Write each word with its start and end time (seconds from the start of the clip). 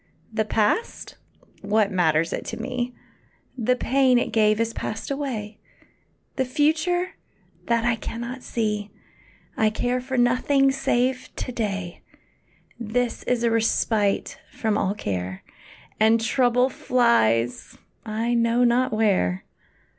The 0.33 0.45
past 0.45 1.15
what 1.61 1.91
matters 1.91 2.33
it 2.33 2.43
to 2.45 2.57
me? 2.59 2.95
The 3.55 3.75
pain 3.75 4.17
it 4.17 4.33
gave 4.33 4.57
has 4.57 4.73
passed 4.73 5.11
away. 5.11 5.59
The 6.37 6.43
future 6.43 7.09
that 7.67 7.85
I 7.85 7.97
cannot 7.97 8.41
see! 8.41 8.89
I 9.55 9.69
care 9.69 10.01
for 10.01 10.17
nothing 10.17 10.71
save 10.71 11.29
to 11.35 11.51
day 11.51 12.01
This 12.79 13.21
is 13.25 13.43
a 13.43 13.51
respite 13.51 14.39
from 14.51 14.75
all 14.75 14.95
care, 14.95 15.43
And 15.99 16.19
trouble 16.19 16.69
flies 16.71 17.77
I 18.03 18.33
know 18.33 18.63
not 18.63 18.91
where. 18.91 19.43